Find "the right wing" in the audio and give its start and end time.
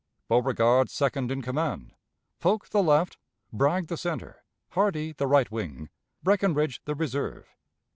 5.11-5.91